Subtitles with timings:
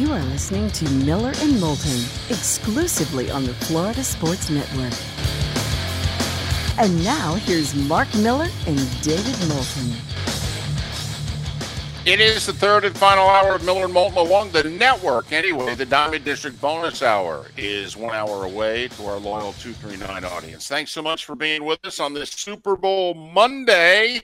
[0.00, 2.00] You are listening to Miller and Moulton
[2.30, 4.94] exclusively on the Florida Sports Network.
[6.78, 9.92] And now here's Mark Miller and David Moulton.
[12.06, 15.32] It is the third and final hour of Miller and Moulton along the network.
[15.32, 20.66] Anyway, the Diamond District bonus hour is one hour away to our loyal 239 audience.
[20.66, 24.22] Thanks so much for being with us on this Super Bowl Monday.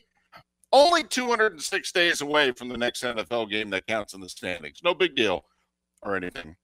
[0.72, 4.80] Only 206 days away from the next NFL game that counts in the standings.
[4.82, 5.44] No big deal
[6.06, 6.56] or anything.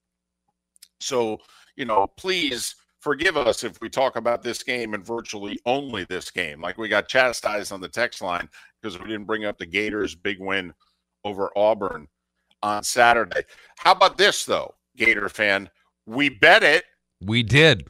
[0.99, 1.39] So,
[1.75, 6.31] you know, please forgive us if we talk about this game and virtually only this
[6.31, 6.61] game.
[6.61, 8.47] Like we got chastised on the text line
[8.81, 10.73] because we didn't bring up the Gators' big win
[11.25, 12.07] over Auburn
[12.61, 13.41] on Saturday.
[13.77, 15.69] How about this, though, Gator fan?
[16.05, 16.85] We bet it.
[17.21, 17.87] We did.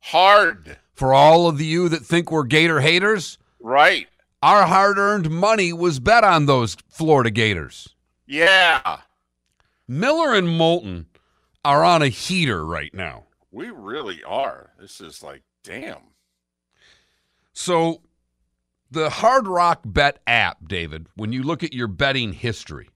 [0.00, 0.78] Hard.
[0.94, 4.08] For all of you that think we're Gator haters, right.
[4.42, 7.94] Our hard earned money was bet on those Florida Gators.
[8.26, 8.98] Yeah.
[9.92, 11.06] Miller and Moulton
[11.64, 13.24] are on a heater right now.
[13.50, 14.70] We really are.
[14.80, 15.98] This is like, damn.
[17.52, 18.00] So,
[18.90, 22.88] the Hard Rock Bet app, David, when you look at your betting history,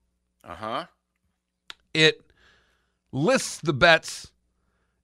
[0.43, 0.87] uh huh,
[1.93, 2.23] it
[3.13, 4.33] lists the bets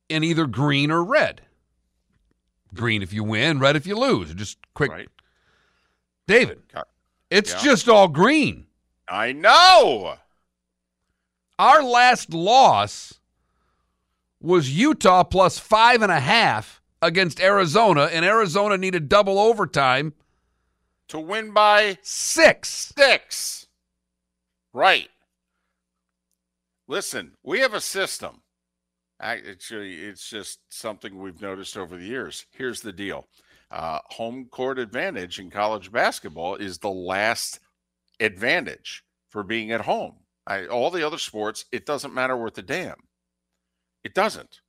[0.09, 1.42] in either green or red.
[2.75, 4.33] Green if you win, red if you lose.
[4.34, 4.91] Just quick.
[4.91, 5.09] Right.
[6.27, 6.62] David,
[7.31, 7.61] it's Yeah.
[7.62, 8.66] just all green.
[9.09, 10.16] I know.
[11.58, 13.14] Our last loss
[14.41, 20.14] was Utah plus five and a half against Arizona, and Arizona needed double overtime.
[21.09, 22.92] To win by Six.
[22.97, 23.67] six.
[24.72, 25.09] Right.
[26.89, 28.42] Listen, we have a system.
[29.20, 32.47] Actually, it's just something we've noticed over the years.
[32.50, 33.28] Here's the deal
[33.70, 37.61] uh, home court advantage in college basketball is the last
[38.20, 40.16] advantage for being at home.
[40.46, 42.96] I, all the other sports, it doesn't matter worth a damn.
[44.04, 44.60] It doesn't.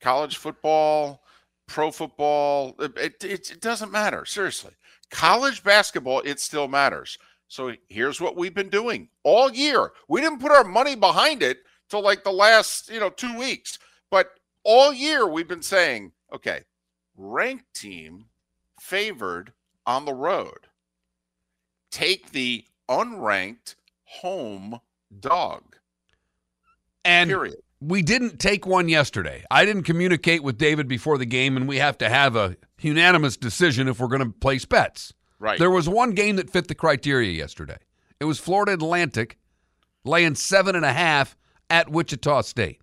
[0.00, 1.22] College football,
[1.66, 4.24] pro football, it, it, it doesn't matter.
[4.24, 4.72] Seriously.
[5.10, 7.18] College basketball, it still matters.
[7.48, 9.92] So here's what we've been doing all year.
[10.08, 11.58] We didn't put our money behind it
[11.90, 13.78] till like the last, you know, two weeks.
[14.10, 14.30] But
[14.64, 16.62] all year we've been saying, okay,
[17.16, 18.26] ranked team
[18.80, 19.52] favored
[19.86, 20.68] on the road.
[21.90, 23.74] Take the unranked
[24.04, 24.80] home
[25.20, 25.62] dog.
[27.04, 27.56] And Period.
[27.80, 29.44] we didn't take one yesterday.
[29.50, 33.36] I didn't communicate with David before the game, and we have to have a unanimous
[33.36, 35.12] decision if we're going to place bets.
[35.38, 35.58] Right.
[35.58, 37.78] There was one game that fit the criteria yesterday.
[38.20, 39.38] It was Florida Atlantic
[40.04, 41.36] laying seven and a half
[41.68, 42.80] at Wichita State.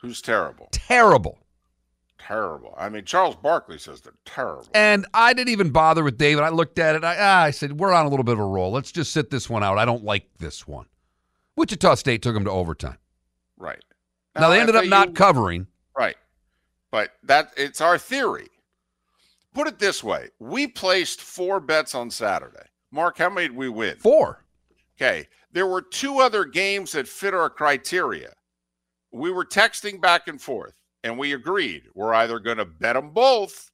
[0.00, 0.68] Who's terrible?
[0.72, 1.38] Terrible.
[2.18, 2.74] Terrible.
[2.76, 4.68] I mean, Charles Barkley says they're terrible.
[4.74, 6.44] And I didn't even bother with David.
[6.44, 7.04] I looked at it.
[7.04, 8.70] I, ah, I said, we're on a little bit of a roll.
[8.72, 9.78] Let's just sit this one out.
[9.78, 10.86] I don't like this one.
[11.62, 12.98] Wichita State took them to overtime.
[13.56, 13.78] Right.
[14.34, 15.68] Now, they ended up not covering.
[15.96, 16.16] Right.
[16.90, 18.48] But that it's our theory.
[19.54, 20.30] Put it this way.
[20.40, 22.66] We placed four bets on Saturday.
[22.90, 23.96] Mark, how many did we win?
[23.98, 24.44] Four.
[24.96, 25.28] Okay.
[25.52, 28.32] There were two other games that fit our criteria.
[29.12, 30.74] We were texting back and forth
[31.04, 33.70] and we agreed we're either going to bet them both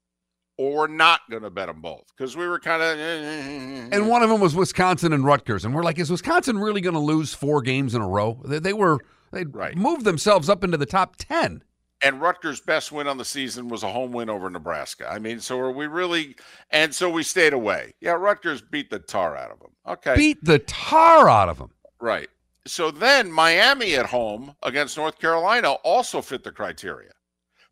[0.58, 3.42] or we're not going to bet them both because we were kind of eh, eh,
[3.84, 5.64] eh, And one of them was Wisconsin and Rutgers.
[5.64, 8.40] And we're like, is Wisconsin really going to lose four games in a row?
[8.44, 8.98] They, they were,
[9.32, 9.76] they Right.
[9.76, 11.62] moved themselves up into the top 10.
[12.02, 15.08] and Rutgers' best win on the season was a home win over Nebraska.
[15.10, 16.36] I mean, so are we really?
[16.70, 17.92] And so we stayed away.
[18.00, 19.70] Yeah, Rutgers beat the tar out of them.
[19.86, 21.70] Okay, Beat the tar out of them.
[22.00, 22.28] right.
[22.66, 27.12] So then Miami at home against North Carolina also fit the criteria.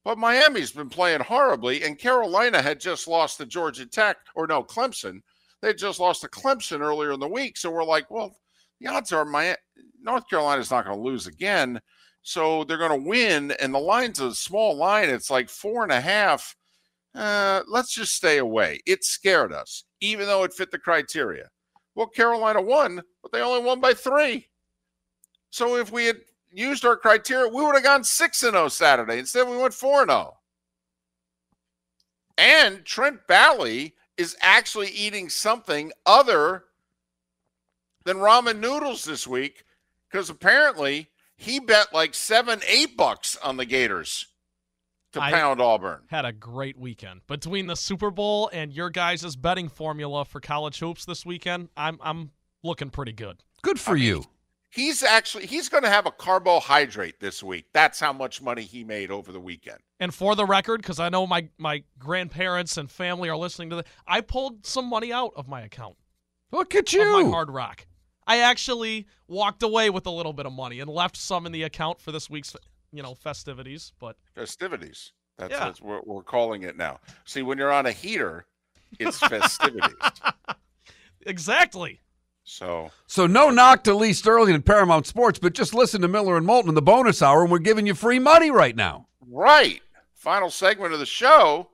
[0.06, 4.62] But Miami's been playing horribly, and Carolina had just lost to Georgia Tech, or no,
[4.62, 5.20] Clemson.
[5.60, 7.56] They just lost to Clemson earlier in the week.
[7.56, 8.36] So we're like, well,
[8.78, 9.56] the odds are my
[10.00, 11.80] North Carolina's not going to lose again.
[12.22, 13.50] So they're going to win.
[13.60, 15.08] And the line's a small line.
[15.08, 16.54] It's like four and a half.
[17.12, 18.78] Uh, let's just stay away.
[18.86, 21.48] It scared us, even though it fit the criteria.
[21.96, 24.46] Well, Carolina won, but they only won by three.
[25.50, 26.18] So if we had
[26.64, 29.18] used our criteria, we would have gone 6 and 0 Saturday.
[29.18, 30.36] Instead, we went 4 and 0.
[32.38, 36.64] And Trent Valley is actually eating something other
[38.04, 39.64] than ramen noodles this week
[40.10, 44.26] because apparently he bet like seven, eight bucks on the Gators
[45.12, 46.02] to I- pound Auburn.
[46.08, 47.22] Had a great weekend.
[47.26, 51.98] Between the Super Bowl and your guys' betting formula for college hoops this weekend, I'm
[52.02, 52.30] I'm
[52.62, 53.42] looking pretty good.
[53.62, 54.24] Good for you.
[54.76, 57.64] He's actually he's going to have a carbohydrate this week.
[57.72, 59.78] That's how much money he made over the weekend.
[59.98, 63.76] And for the record, because I know my my grandparents and family are listening to
[63.76, 65.96] this, I pulled some money out of my account
[66.52, 67.30] Look at of my you.
[67.30, 67.86] hard rock.
[68.26, 71.62] I actually walked away with a little bit of money and left some in the
[71.62, 72.54] account for this week's,
[72.92, 73.92] you know, festivities.
[73.98, 75.12] But Festivities.
[75.38, 75.68] That's Yeah.
[75.68, 77.00] what we're, we're calling it now.
[77.24, 78.44] See, when you're on a heater,
[78.98, 79.94] it's festivities.
[81.24, 82.00] exactly.
[82.46, 86.36] So So no knock to Lee Sterling and Paramount Sports, but just listen to Miller
[86.36, 89.08] and Moulton in the bonus hour, and we're giving you free money right now.
[89.28, 89.82] right,
[90.14, 91.68] final segment of the show,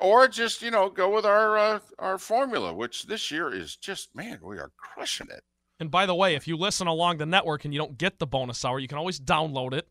[0.00, 4.14] or just you know go with our uh, our formula, which this year is just
[4.14, 5.42] man, we are crushing it.
[5.80, 8.26] And by the way, if you listen along the network and you don't get the
[8.26, 9.88] bonus hour, you can always download it.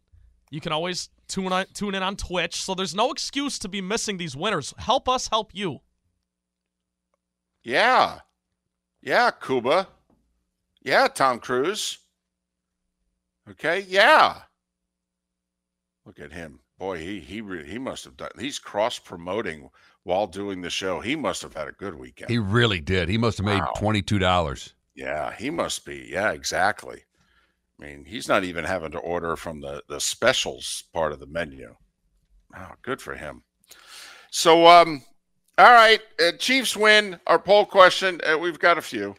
[0.50, 2.56] You can always tune on, tune in on Twitch.
[2.64, 4.74] So there's no excuse to be missing these winners.
[4.78, 5.82] Help us help you.
[7.64, 8.20] Yeah,
[9.06, 9.88] yeah, Cuba.
[10.84, 12.00] Yeah, Tom Cruise.
[13.50, 14.42] Okay, yeah.
[16.06, 17.00] Look at him, boy.
[17.00, 18.32] He he re- he must have done.
[18.38, 19.70] He's cross promoting
[20.04, 21.00] while doing the show.
[21.00, 22.30] He must have had a good weekend.
[22.30, 23.08] He really did.
[23.10, 23.74] He must have made Wow.
[23.78, 24.74] twenty-two dollars.
[24.96, 26.08] Yeah, he must be.
[26.12, 27.04] Yeah, exactly.
[27.80, 31.28] I mean, he's not even having to order from the the specials part of the
[31.28, 31.76] menu.
[32.54, 33.44] Wow, good for him.
[34.32, 35.04] So, um,
[35.58, 37.20] all right, uh, Chiefs win.
[37.28, 38.20] Our poll question.
[38.26, 39.16] Uh, we've got a few.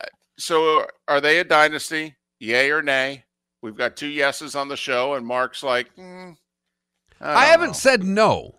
[0.00, 2.16] Uh, so, are they a dynasty?
[2.40, 3.24] Yay or nay?
[3.62, 6.30] We've got two yeses on the show, and Mark's like, hmm,
[7.20, 8.54] I, I, haven't know." said no.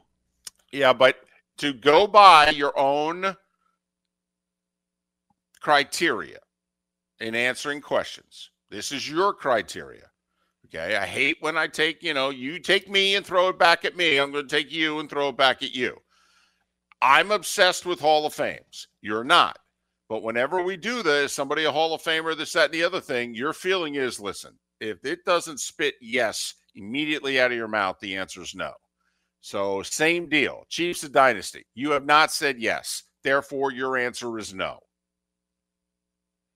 [0.72, 1.18] Yeah, but
[1.58, 3.36] to go by your own
[5.62, 6.40] criteria
[7.20, 10.10] in answering questions, this is your criteria.
[10.74, 10.96] Okay.
[10.96, 13.98] I hate when I take, you know, you take me and throw it back at
[13.98, 14.18] me.
[14.18, 15.98] I'm going to take you and throw it back at you.
[17.02, 18.88] I'm obsessed with Hall of Fames.
[19.02, 19.58] You're not.
[20.10, 23.00] But whenever we do this, somebody a Hall of Famer, this, that, and the other
[23.00, 27.98] thing, your feeling is listen, if it doesn't spit yes immediately out of your mouth,
[28.02, 28.72] the answer is no.
[29.42, 30.66] So, same deal.
[30.70, 31.66] Chiefs a dynasty.
[31.76, 33.04] You have not said yes.
[33.24, 34.80] Therefore, your answer is no.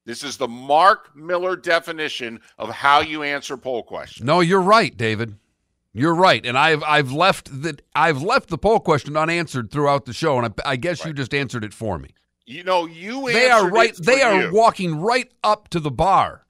[0.06, 4.26] This is the Mark Miller definition of how you answer poll questions.
[4.26, 5.38] No, you're right, David.
[5.94, 10.14] You're right, and I've I've left the I've left the poll question unanswered throughout the
[10.14, 12.10] show, and I, I guess you just answered it for me.
[12.46, 13.96] You know, you They are right.
[13.96, 14.54] They are you.
[14.54, 16.46] walking right up to the bar.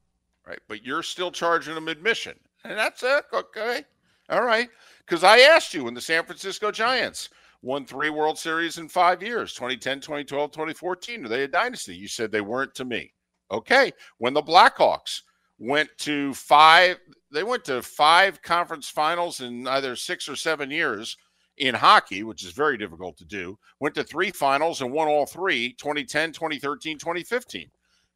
[0.48, 3.26] right, but you're still charging them admission, and that's it.
[3.34, 3.84] Okay,
[4.30, 4.70] all right.
[5.06, 7.30] Because I asked you when the San Francisco Giants
[7.62, 11.26] won three World Series in five years 2010, 2012, 2014.
[11.26, 11.94] Are they a dynasty?
[11.96, 13.12] You said they weren't to me.
[13.52, 13.92] Okay.
[14.20, 15.22] When the Blackhawks
[15.60, 16.98] went to five,
[17.34, 21.18] they went to five conference finals in either six or seven years
[21.58, 23.58] in hockey, which is very difficult to do.
[23.80, 27.70] Went to three finals and won all three 2010, 2013, 2015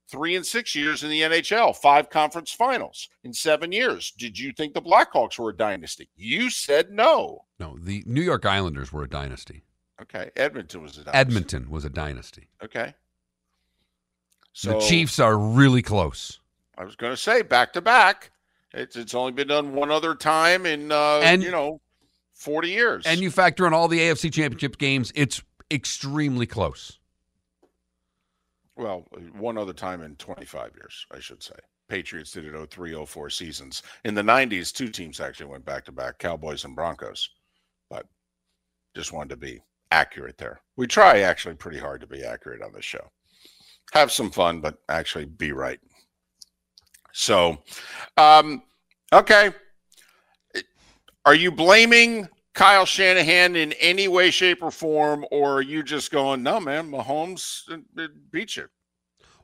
[0.08, 4.12] three and six years in the NHL, five conference finals in seven years.
[4.12, 6.10] Did you think the Blackhawks were a dynasty?
[6.16, 7.46] You said no.
[7.60, 9.64] No, the New York Islanders were a dynasty.
[10.02, 11.18] Okay, Edmonton was a dynasty.
[11.18, 12.50] Edmonton was a dynasty.
[12.64, 12.94] Okay.
[14.54, 16.40] So the Chiefs are really close.
[16.78, 18.32] I was going to say back to back.
[18.74, 21.82] It's it's only been done one other time in uh, And- you know
[22.34, 23.06] forty years.
[23.06, 25.42] And you factor in all the AFC Championship games, it's
[25.72, 27.00] extremely close.
[28.76, 29.06] well,
[29.38, 31.56] one other time in twenty five years, I should say.
[31.90, 33.82] Patriots did it 03, 04 seasons.
[34.04, 37.30] In the 90s, two teams actually went back to back, Cowboys and Broncos.
[37.90, 38.06] But
[38.94, 39.62] just wanted to be
[39.92, 40.60] accurate there.
[40.76, 43.10] We try actually pretty hard to be accurate on this show.
[43.94, 45.80] Have some fun, but actually be right.
[47.20, 47.58] So,
[48.16, 48.62] um,
[49.12, 49.52] okay.
[51.26, 56.12] Are you blaming Kyle Shanahan in any way, shape, or form, or are you just
[56.12, 57.64] going, no, man, Mahomes
[58.32, 58.68] beat you?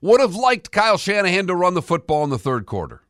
[0.01, 3.01] Would have liked Kyle Shanahan to run the football in the third quarter.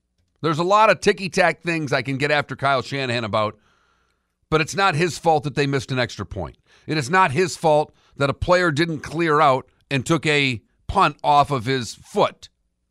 [0.42, 3.60] There's a lot of ticky tack things I can get after Kyle Shanahan about,
[4.50, 6.58] but it's not his fault that they missed an extra point.
[6.88, 11.18] It is not his fault that a player didn't clear out and took a punt
[11.22, 12.48] off of his foot.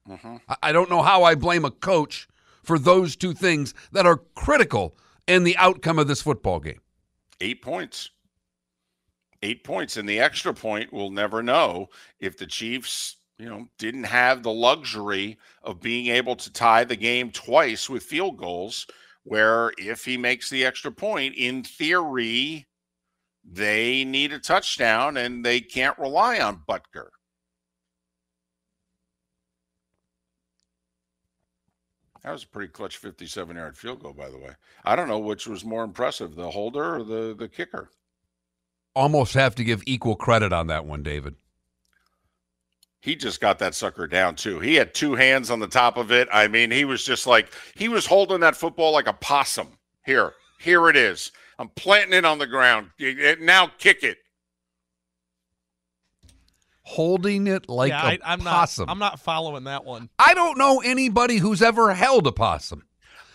[0.09, 0.41] Mhm.
[0.49, 2.29] I- I don't know how I blame a coach
[2.63, 6.81] for those two things that are critical in the outcome of this football game.
[7.41, 8.11] eight points.
[9.43, 9.97] Eight points.
[9.97, 11.89] And the extra point we'll never know
[12.21, 16.95] if the Chiefs, you know, didn't have the luxury of being able to tie the
[16.95, 18.87] game twice with field goals,
[19.25, 22.69] where if he makes the extra point, in theory,
[23.45, 27.09] they need a touchdown and they can't rely on Butker.
[32.25, 34.53] That was a pretty clutch 57 yard field goal, by the way.
[34.85, 37.91] I don't know which was more impressive, the holder or the, the kicker.
[38.95, 41.35] Almost have to give equal credit on that one, David.
[43.01, 44.61] He just got that sucker down, too.
[44.61, 46.29] He had two hands on the top of it.
[46.33, 49.77] I mean, he was just like, he was holding that football like a possum.
[50.05, 51.33] Here, here it is.
[51.59, 52.91] I'm planting it on the ground.
[53.41, 54.19] Now kick it.
[56.83, 58.87] Holding it like yeah, a I, I'm possum.
[58.87, 58.93] not.
[58.93, 60.09] I'm not following that one.
[60.19, 62.85] I don't know anybody who's ever held a possum.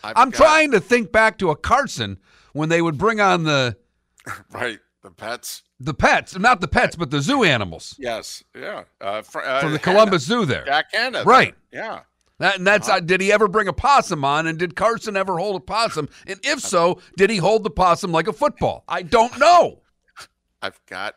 [0.03, 2.17] I've I'm got- trying to think back to a Carson
[2.53, 3.77] when they would bring on the
[4.51, 5.63] right the pets.
[5.79, 8.83] the pets, not the pets, but the zoo animals Yes, yeah.
[8.99, 9.97] Uh, fr- uh, from the Hannah.
[9.97, 10.65] Columbus Zoo there.
[10.65, 11.23] Jack Hanna.
[11.23, 11.55] Right.
[11.71, 12.01] Yeah.
[12.39, 14.45] That, and that's uh, did he ever bring a possum on?
[14.47, 16.07] And did Carson ever hold a possum?
[16.27, 18.83] And if so, did he hold the possum like a football?
[18.87, 19.79] I don't know.
[20.61, 21.15] I've got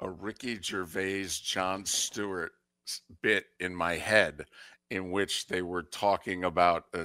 [0.00, 2.52] a Ricky Gervais, Jon Stewart
[3.22, 4.44] bit in my head
[4.90, 7.04] in which they were talking about uh,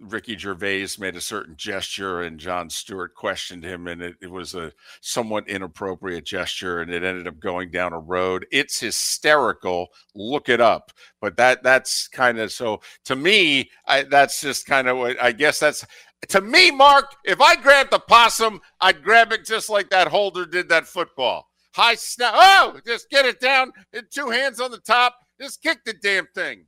[0.00, 4.54] Ricky Gervais made a certain gesture and Jon Stewart questioned him and it, it was
[4.54, 8.44] a somewhat inappropriate gesture and it ended up going down a road.
[8.50, 9.88] It's hysterical.
[10.14, 10.92] Look it up.
[11.20, 15.32] But that that's kind of so to me, I, that's just kind of what I
[15.32, 15.86] guess that's
[16.28, 20.46] to me, Mark, if I grabbed the possum, I'd grab it just like that holder
[20.46, 21.50] did that football.
[21.74, 22.34] High snap.
[22.36, 23.72] Oh, just get it down.
[23.92, 25.16] and Two hands on the top.
[25.40, 26.66] Just kick the damn thing.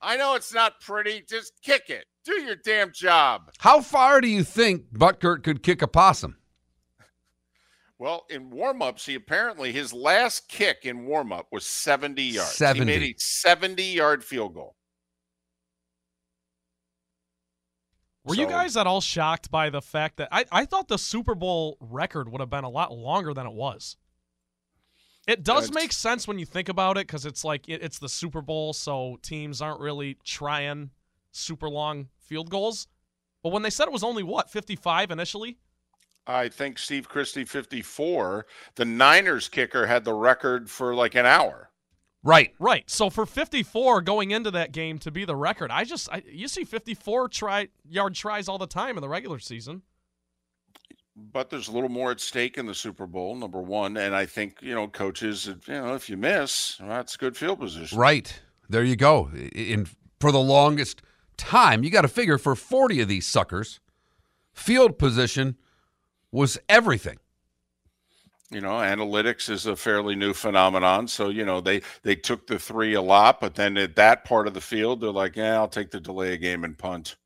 [0.00, 1.24] I know it's not pretty.
[1.28, 2.04] Just kick it.
[2.24, 3.50] Do your damn job.
[3.58, 6.36] How far do you think Butker could kick a possum?
[7.98, 12.50] Well, in warm-ups, he apparently his last kick in warm-up was 70 yards.
[12.52, 12.92] 70.
[12.92, 14.74] He made a 70-yard field goal.
[18.26, 21.36] Were you guys at all shocked by the fact that I, I thought the Super
[21.36, 23.96] Bowl record would have been a lot longer than it was?
[25.28, 28.08] It does make sense when you think about it because it's like it, it's the
[28.08, 30.90] Super Bowl, so teams aren't really trying
[31.30, 32.88] super long field goals.
[33.42, 35.58] But when they said it was only what 55 initially,
[36.26, 38.46] I think Steve Christie 54.
[38.74, 41.70] The Niners kicker had the record for like an hour.
[42.22, 42.54] Right.
[42.58, 42.88] right?
[42.90, 46.48] So for 54 going into that game to be the record, I just I, you
[46.48, 49.82] see 54 try yard tries all the time in the regular season.
[51.14, 53.96] but there's a little more at stake in the Super Bowl, number one.
[53.96, 57.60] And I think, you know, coaches, you know, if you miss, well, that's good field
[57.60, 57.96] position.
[57.96, 58.40] Right.
[58.68, 59.30] There you go.
[59.32, 59.86] I- In
[60.20, 61.02] for the longest
[61.36, 63.78] time, you got to figure for 40 of these suckers,
[64.52, 65.56] field position
[66.32, 67.18] was everything.
[68.50, 71.08] You know, analytics is a fairly new phenomenon.
[71.08, 74.46] So, you know, they they took the three a lot, but then at that part
[74.46, 77.16] of the field, they're like, yeah, I'll take the delay a game and punt.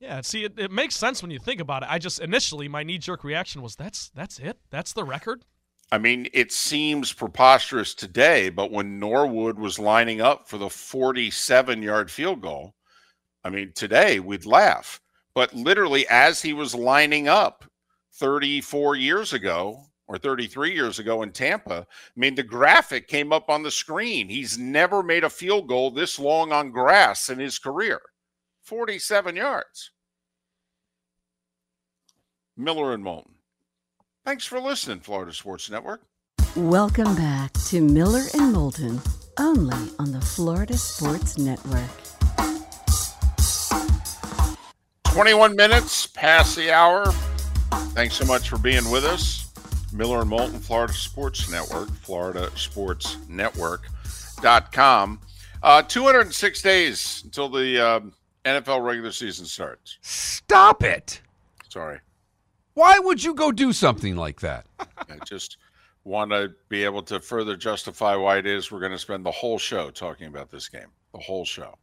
[0.00, 1.88] Yeah, see, it, it makes sense when you think about it.
[1.88, 5.44] I just initially my knee jerk reaction was that's that's it, that's the record.
[5.92, 11.82] I mean, it seems preposterous today, but when Norwood was lining up for the 47
[11.82, 12.74] yard field goal,
[13.44, 15.00] I mean, today we'd laugh.
[15.34, 17.64] But literally, as he was lining up
[18.14, 23.48] 34 years ago or 33 years ago in Tampa, I mean, the graphic came up
[23.48, 24.28] on the screen.
[24.28, 28.00] He's never made a field goal this long on grass in his career
[28.62, 29.90] 47 yards.
[32.56, 33.34] Miller and Moulton.
[34.24, 36.02] Thanks for listening, Florida Sports Network.
[36.54, 39.00] Welcome back to Miller and Moulton,
[39.38, 41.88] only on the Florida Sports Network.
[45.12, 47.04] 21 minutes past the hour.
[47.94, 49.41] Thanks so much for being with us.
[49.92, 55.20] Miller and Moulton, Florida Sports Network, Florida Sports Network.com.
[55.62, 58.12] Uh, 206 days until the um,
[58.44, 59.98] NFL regular season starts.
[60.02, 61.20] Stop it.
[61.68, 62.00] Sorry.
[62.74, 64.66] Why would you go do something like that?
[64.78, 65.58] I just
[66.04, 69.30] want to be able to further justify why it is we're going to spend the
[69.30, 70.88] whole show talking about this game.
[71.12, 71.78] The whole show.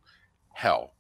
[0.54, 0.94] Hell,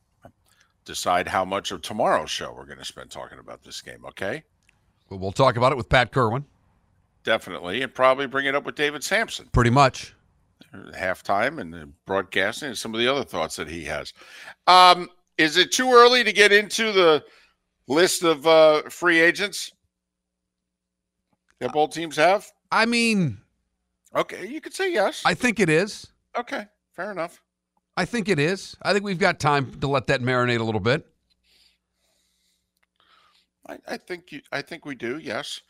[0.86, 4.44] decide how much of tomorrow's show we're going to spend talking about this game, okay?
[5.10, 6.46] Well, we'll talk about it with Pat Kirwan.
[7.30, 7.84] Definitely.
[7.84, 9.50] And probably bring it up with David Samson.
[9.52, 10.16] Pretty much.
[10.96, 14.14] halftime and the broadcasting and some of the other thoughts that he has.
[14.66, 15.08] Um,
[15.38, 17.24] is it too early to get into the
[17.88, 19.72] list of uh, free agents
[21.60, 22.48] that both teams have?
[22.72, 23.38] I mean,
[24.16, 25.22] Okay, you could say yes.
[25.24, 26.08] I think it is.
[26.36, 27.44] okay, fair enough.
[27.96, 28.76] I think it is.
[28.82, 31.06] I think we've got time to let that marinate a little bit.
[33.68, 34.42] I, I think you.
[34.52, 35.20] I think we do.
[35.20, 35.62] Yes.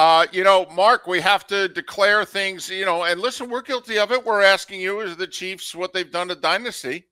[0.00, 2.70] Uh, you know, Mark, we have to declare things.
[2.70, 4.24] You know, and listen, we're guilty of it.
[4.24, 7.04] We're asking you, as the Chiefs, what they've done to Dynasty.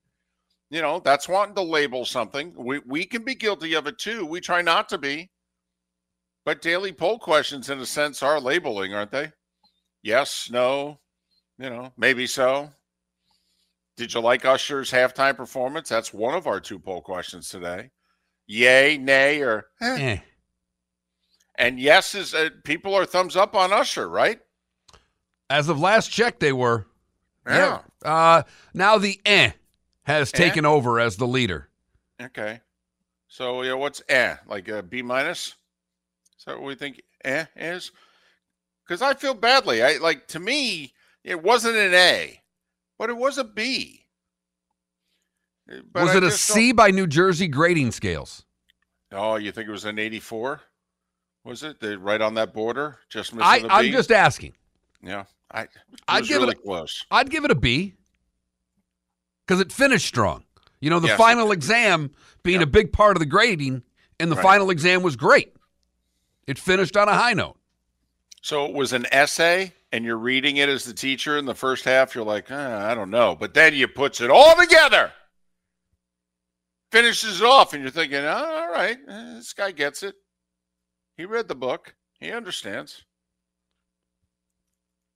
[0.71, 2.51] You know, that's wanting to label something.
[2.57, 4.25] We we can be guilty of it too.
[4.25, 5.29] We try not to be.
[6.45, 9.33] But daily poll questions, in a sense, are labeling, aren't they?
[10.01, 10.99] Yes, no,
[11.59, 12.71] you know, maybe so.
[13.97, 15.89] Did you like Usher's halftime performance?
[15.89, 17.91] That's one of our two poll questions today.
[18.47, 19.97] Yay, nay, or eh.
[19.99, 20.17] Eh.
[21.59, 24.39] And yes is uh, people are thumbs up on Usher, right?
[25.49, 26.87] As of last check, they were.
[27.45, 27.81] Yeah.
[28.03, 29.51] Uh, now the eh
[30.03, 30.37] has Eh?
[30.37, 31.67] taken over as the leader.
[32.21, 32.61] Okay.
[33.27, 35.55] So yeah, what's eh like a B minus?
[36.37, 37.91] Is that what we think eh is?
[38.87, 39.83] because I feel badly.
[39.83, 42.41] I like to me, it wasn't an A,
[42.97, 44.05] but it was a B.
[45.67, 48.45] But was I it a C don't- by New Jersey grading scales?
[49.11, 50.61] Oh, you think it was an 84?
[51.43, 52.99] Was it They right on that border?
[53.09, 53.71] Just missing I, the?
[53.73, 54.53] I'm just asking.
[55.01, 55.25] yeah.
[55.51, 55.69] I it
[56.07, 57.05] I'd give it really a- close.
[57.09, 57.95] I'd give it a B
[59.47, 60.43] because it finished strong.
[60.79, 62.11] You know, the Yes, final exam
[62.43, 62.67] being Yep.
[62.67, 63.81] a big part of the grading,
[64.19, 64.43] and the Right.
[64.43, 65.55] final exam was great.
[66.45, 67.57] It finished on a high note.
[68.41, 71.83] So it was an essay, and you're reading it as the teacher in the first
[71.83, 72.13] half.
[72.15, 75.11] You're like, "Uh, I don't know, but then you puts it all together,
[76.91, 78.27] finishes it off, and you're thinking, oh,
[78.61, 80.15] all right, eh, this guy gets it.
[81.19, 81.95] He read the book.
[82.21, 83.03] He understands.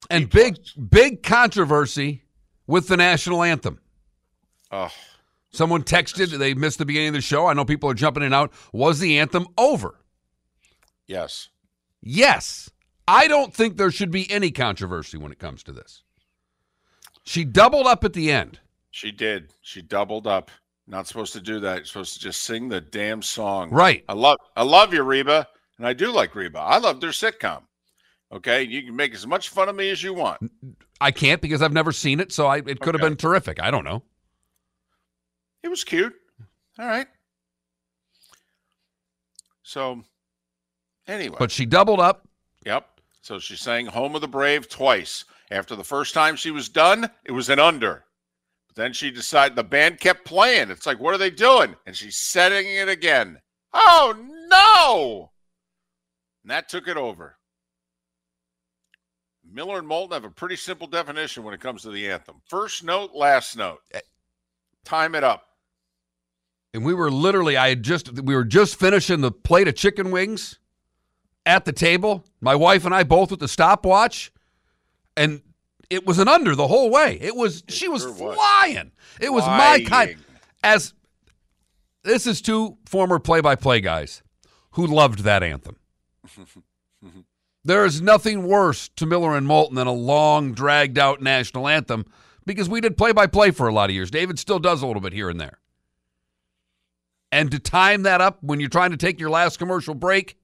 [0.09, 0.57] And B big,
[0.89, 2.25] big controversy
[2.67, 3.79] with the national anthem.
[4.69, 4.91] Oh,
[5.53, 7.47] Someone texted, they missed the beginning of the show.
[7.47, 8.51] I know people are jumping in and out.
[8.73, 10.01] Was the anthem over?
[11.07, 11.47] yes.
[12.01, 12.69] Yes.
[13.07, 16.03] I don't think there should be any controversy when it comes to this.
[17.23, 18.59] She doubled up at the end.
[18.91, 19.53] She did.
[19.61, 20.51] She doubled up.
[20.85, 21.77] Not supposed to do that.
[21.77, 23.69] You're supposed to just sing the damn song.
[23.69, 24.03] Right.
[24.09, 26.59] I love I love you, Reba, and I do like Reba.
[26.59, 27.63] I love their sitcom.
[28.31, 30.51] Okay, you can make as much fun of me as you want.
[30.99, 33.61] I can't because I've never seen it, so I, it could have been terrific.
[33.61, 34.01] I don't know.
[35.61, 36.13] It was cute.
[36.79, 37.07] All right.
[39.63, 40.01] So,
[41.07, 42.27] anyway, But she doubled up.
[42.65, 42.87] yep.
[43.21, 45.23] So she sang "Home of the Brave" twice.
[45.51, 48.03] After the first time she was done, it was an under.
[48.67, 50.71] But then she decided the band kept playing.
[50.71, 51.75] It's like, what are they doing?
[51.85, 53.39] And she's setting it again.
[53.73, 54.15] Oh
[54.49, 55.31] no!
[56.43, 57.35] And that took it over.
[59.49, 62.41] Miller and Moulton have a pretty simple definition when it comes to the anthem.
[62.47, 63.79] First note, last note.
[63.93, 63.99] Eh.
[64.85, 65.47] Time it up.
[66.73, 70.11] And we were literally, I had just, we were just finishing the plate of chicken
[70.11, 70.59] wings
[71.45, 72.25] at the table.
[72.41, 74.31] My wife and I both with the stopwatch.
[75.15, 75.41] And
[75.89, 77.19] it was an under the whole way.
[77.21, 78.35] It was, she was sure was.
[78.35, 78.91] flying.
[79.21, 80.15] It was my kind.
[80.63, 80.93] As
[82.03, 84.23] this is two former play by play guys
[84.71, 85.75] who loved that anthem.
[87.63, 92.05] there is nothing worse to Miller and Moulton than a long, dragged out national anthem
[92.45, 94.11] because we did play by play for a lot of years.
[94.11, 95.59] David still does a little bit here and there.
[97.31, 100.37] And to time that up when you're trying to take your last commercial break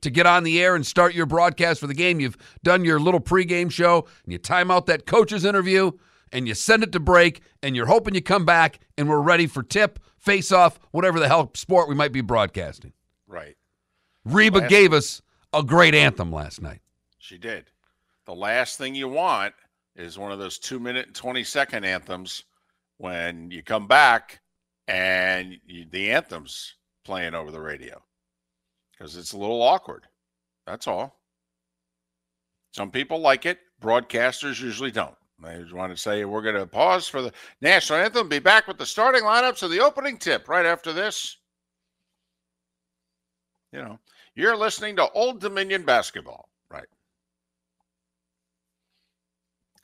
[0.00, 2.98] to get on the air and start your broadcast for the game, you've done your
[2.98, 5.90] little pregame show and you time out that coach's interview
[6.32, 9.46] and you send it to break and you're hoping you come back and we're ready
[9.46, 12.92] for tip, face off, whatever the hell sport we might be broadcasting.
[13.26, 13.56] Right.
[14.24, 16.80] Reba Last- gave us a great anthem last night.
[17.18, 17.66] She did.
[18.24, 19.54] The last thing you want
[19.96, 22.44] is one of those two minute and 20 second anthems
[22.98, 24.40] when you come back
[24.88, 28.02] and you, the anthem's playing over the radio
[28.92, 30.06] because it's a little awkward.
[30.66, 31.20] That's all.
[32.72, 35.16] Some people like it, broadcasters usually don't.
[35.42, 38.68] They just want to say, we're going to pause for the national anthem, be back
[38.68, 41.38] with the starting lineups of the opening tip right after this.
[43.72, 43.98] You know,
[44.34, 46.86] you're listening to Old Dominion basketball, right?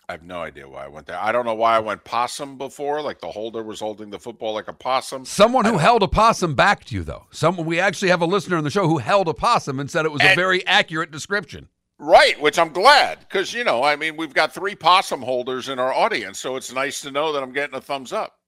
[0.09, 1.19] I have no idea why I went there.
[1.19, 4.55] I don't know why I went possum before, like the holder was holding the football
[4.55, 5.25] like a possum.
[5.25, 7.27] Someone who held a possum back to you, though.
[7.31, 10.07] Someone we actually have a listener in the show who held a possum and said
[10.07, 11.69] it was a very accurate description.
[11.99, 15.79] Right, which I'm glad because, you know, I mean, we've got three possum holders in
[15.79, 18.39] our audience, so it's nice to know that I'm getting a thumbs up.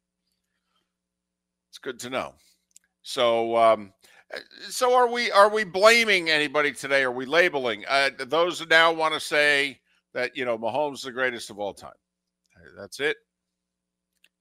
[1.69, 2.35] It's good to know.
[3.03, 3.93] So, um,
[4.69, 5.31] so are we?
[5.31, 7.03] Are we blaming anybody today?
[7.03, 9.81] Are we labeling uh, those now want to say
[10.15, 11.93] that you know Mahomes is the greatest of all time?
[12.77, 13.17] That's it.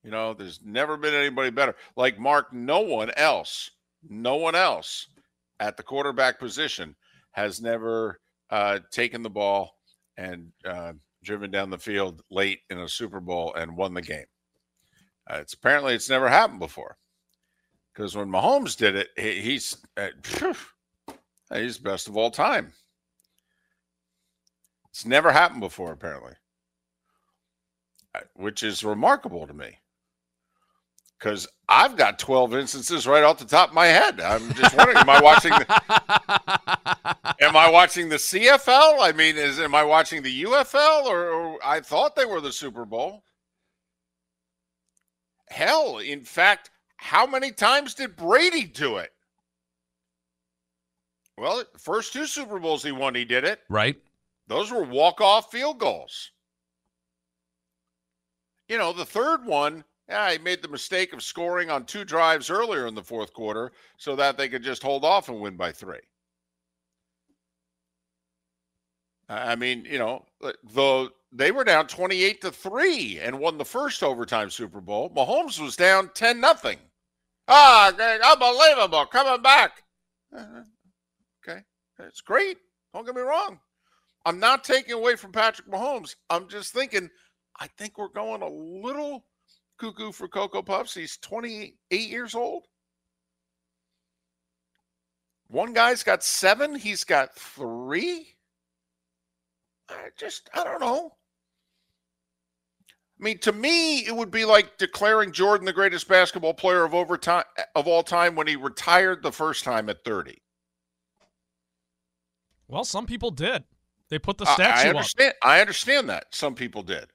[0.03, 1.75] You know, there's never been anybody better.
[1.95, 3.71] Like Mark, no one else,
[4.07, 5.07] no one else
[5.59, 6.95] at the quarterback position
[7.31, 9.75] has never uh, taken the ball
[10.17, 14.25] and uh, driven down the field late in a Super Bowl and won the game.
[15.29, 16.97] Uh, it's apparently it's never happened before.
[17.99, 20.55] Because when Mahomes did it, he, he's uh, phew,
[21.53, 22.71] he's best of all time.
[24.89, 26.31] It's never happened before, apparently,
[28.15, 29.79] Uh, which is remarkable to me.
[31.17, 34.21] Because I've got twelve instances right off the top of my head.
[34.21, 35.51] I'm just wondering, am I watching?
[35.51, 38.99] The, am I watching the CFL?
[39.01, 41.03] I mean, is am I watching the UFL?
[41.03, 43.25] Or, or I thought they were the Super Bowl.
[45.49, 49.11] Hell, in fact, how many times did Brady do it?
[51.37, 53.61] Well, first two Super Bowls he won, he did it.
[53.69, 53.95] right?
[54.47, 56.31] Those were walk-off field goals.
[58.67, 62.49] You know, the third one, yeah, he made the mistake of scoring on two drives
[62.49, 65.71] earlier in the fourth quarter so that they could just hold off and win by
[65.71, 66.01] three.
[69.29, 70.25] I mean, you know,
[70.63, 75.11] though they were down 28 to 3 and won the first overtime Super Bowl.
[75.11, 76.79] Mahomes was down 10 nothing.
[77.49, 77.91] Ah,
[78.31, 79.07] unbelievable.
[79.07, 79.83] Coming back.
[80.33, 81.61] Okay.
[81.99, 82.57] It's great.
[82.93, 83.59] Don't get me wrong.
[84.25, 86.15] I'm not taking away from Patrick Mahomes.
[86.29, 87.09] I'm just thinking,
[87.59, 89.25] I think we're going a little
[89.79, 90.93] cuckoo for Cocoa Puffs.
[90.93, 92.65] He's 28 years old.
[95.47, 98.35] One guy's got seven, he's got three.
[99.89, 101.13] I just, I don't know.
[103.19, 106.93] I mean, to me, it would be like declaring Jordan the greatest basketball player of
[106.93, 107.43] overtime
[107.75, 110.41] of all time when he retired the first time at 30.
[112.69, 113.63] Well, some people did.
[114.09, 115.31] They put the statue I understand.
[115.31, 115.35] up.
[115.43, 117.09] I understand that some people did.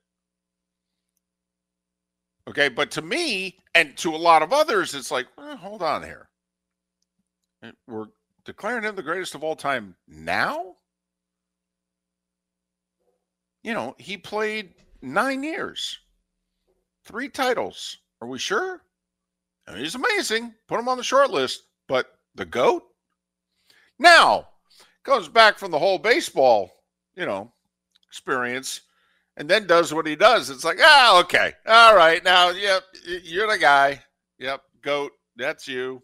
[2.49, 6.03] Okay, but to me and to a lot of others, it's like, well, hold on
[6.03, 6.29] here.
[7.63, 8.07] Eh, we're
[8.45, 10.77] declaring him the greatest of all time now.
[13.63, 15.99] You know, he played nine years,
[17.05, 17.99] three titles.
[18.21, 18.81] Are we sure?
[19.67, 20.55] I mean, he's amazing.
[20.67, 22.83] Put him on the short list, but the GOAT?
[23.99, 24.49] Now,
[25.05, 26.71] comes back from the whole baseball,
[27.15, 27.53] you know,
[28.09, 28.81] experience
[29.37, 30.51] and then does what he does.
[30.51, 31.53] It's like, ah, okay.
[31.67, 32.23] All right.
[32.23, 32.83] Now, yep,
[33.23, 34.03] you're the guy.
[34.39, 35.13] Yep, GOAT.
[35.37, 36.03] That's you.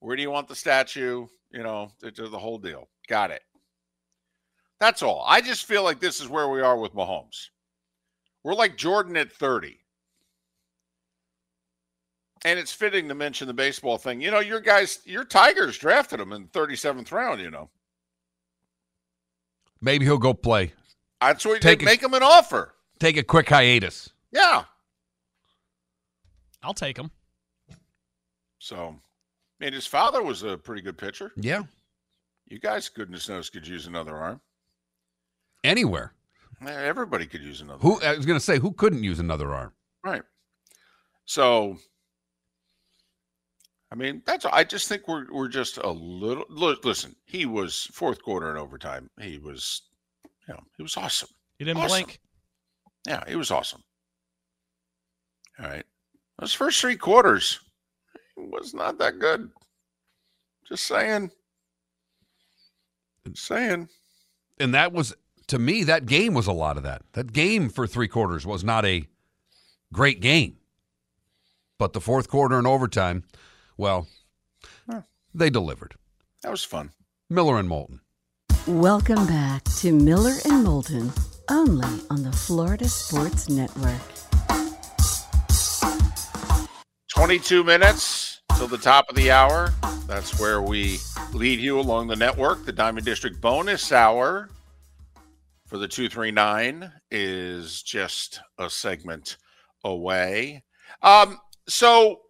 [0.00, 1.26] Where do you want the statue?
[1.50, 2.88] You know, the whole deal.
[3.08, 3.42] Got it.
[4.80, 5.24] That's all.
[5.26, 7.48] I just feel like this is where we are with Mahomes.
[8.44, 9.78] We're like Jordan at 30.
[12.44, 14.20] And it's fitting to mention the baseball thing.
[14.20, 17.68] You know, your guys, your Tigers drafted him in 37th round, you know.
[19.80, 20.72] Maybe he'll go play.
[21.20, 22.74] That's what take make a, him an offer.
[23.00, 24.10] Take a quick hiatus.
[24.30, 24.64] Yeah.
[26.62, 27.10] I'll take him.
[28.60, 28.94] So,
[29.60, 31.32] I mean, his father was a pretty good pitcher.
[31.36, 31.62] Yeah.
[32.46, 34.40] You guys, goodness knows, could use another arm.
[35.64, 36.14] Anywhere.
[36.66, 37.78] Everybody could use another.
[37.80, 38.02] Who arm.
[38.02, 39.72] I was going to say, who couldn't use another arm?
[40.04, 40.22] Right.
[41.24, 41.76] So,
[43.92, 44.44] I mean, that's.
[44.44, 46.44] I just think we're we're just a little.
[46.48, 49.08] Listen, he was fourth quarter and overtime.
[49.20, 49.82] He was,
[50.48, 51.28] you know, he was awesome.
[51.58, 51.88] He didn't awesome.
[51.88, 52.20] blink.
[53.06, 53.82] Yeah, he was awesome.
[55.60, 55.84] All right,
[56.38, 57.60] those first three quarters
[58.36, 59.50] was not that good.
[60.68, 61.30] Just saying.
[63.26, 63.88] Just saying.
[64.60, 65.14] And that was
[65.48, 67.02] to me, that game was a lot of that.
[67.14, 69.06] That game for three quarters was not a
[69.92, 70.58] great game.
[71.78, 73.24] But the fourth quarter and overtime,
[73.76, 74.06] well,
[74.88, 75.02] huh.
[75.34, 75.94] they delivered.
[76.42, 76.90] That was fun.
[77.30, 78.00] Miller and Moulton.
[78.66, 81.10] Welcome back to Miller and Moulton,
[81.50, 84.00] only on the Florida Sports Network.
[87.08, 89.72] 22 minutes till the top of the hour.
[90.06, 90.98] That's where we
[91.32, 94.50] lead you along the network, the Diamond District bonus hour
[95.68, 99.36] for the 239 is just a segment
[99.84, 100.64] away.
[101.02, 102.22] Um, so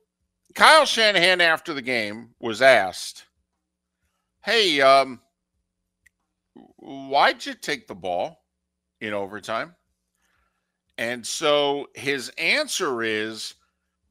[0.57, 3.27] Kyle Shanahan after the game was asked,
[4.43, 5.21] Hey, um,
[6.77, 8.45] why'd you take the ball
[9.01, 9.77] in overtime?
[10.97, 13.55] And so his answer is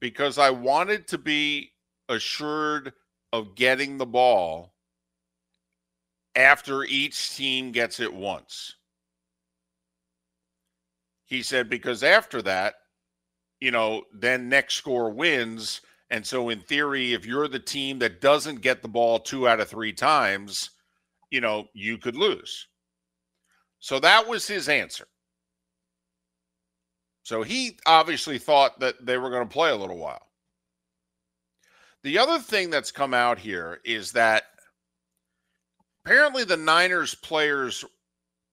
[0.00, 1.72] because I wanted to be
[2.08, 2.94] assured
[3.34, 4.72] of getting the ball
[6.34, 8.76] after each team gets it once.
[11.28, 12.74] He said, because after that,
[13.60, 15.82] you know, then next score wins.
[16.10, 19.60] And so, in theory, if you're the team that doesn't get the ball two out
[19.60, 20.70] of three times,
[21.30, 22.66] you know, you could lose.
[23.78, 25.06] So that was his answer.
[27.24, 30.26] So he obviously thought that they were going to play a little while.
[32.04, 34.44] The other thing that's come out here is that
[36.06, 37.84] apparently the Niners players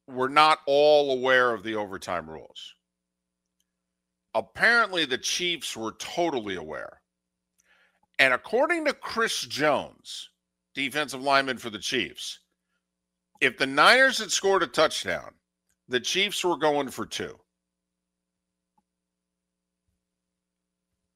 [0.08, 2.76] were not all aware of the overtime rules.
[4.34, 7.02] Apparently, the Chiefs were totally aware.
[8.20, 10.30] And according to Chris Jones,
[10.74, 12.40] defensive lineman for the Chiefs,
[13.42, 15.34] if the Niners had scored a touchdown,
[15.88, 17.38] the Chiefs were going for two.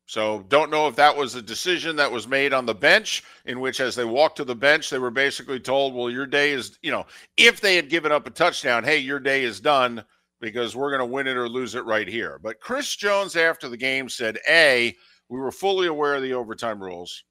[0.10, 3.60] So don't know if that was a decision that was made on the bench, in
[3.60, 6.80] which as they walked to the bench, they were basically told, well, your day is,
[6.82, 7.06] you know,
[7.38, 10.04] if they had given up a touchdown, hey, your day is done
[10.42, 12.40] because we're going to win it or lose it right here.
[12.42, 14.96] But Chris Jones, after the game, said, A,
[15.30, 17.24] we were fully aware of the overtime rules.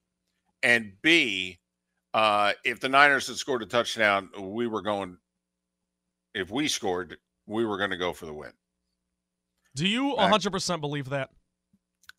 [0.62, 1.58] And B,
[2.14, 5.16] uh, if the Niners had scored a touchdown, we were going,
[6.32, 8.52] if we scored, we were going to go for the win.
[9.74, 11.30] Do you 100% believe that?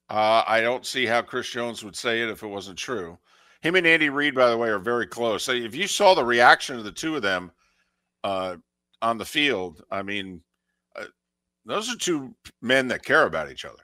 [0.09, 3.17] Uh, I don't see how Chris Jones would say it if it wasn't true.
[3.61, 5.43] Him and Andy Reid, by the way, are very close.
[5.43, 7.51] So if you saw the reaction of the two of them,
[8.23, 8.57] uh,
[9.01, 10.41] on the field, I mean,
[10.95, 11.05] uh,
[11.65, 13.83] those are two men that care about each other.